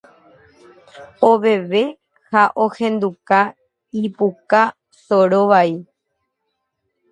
oveve 1.29 1.83
ha 2.31 2.43
ohenduka 2.65 3.39
ipuka 4.03 4.61
soro 5.05 5.41
vai 5.51 5.71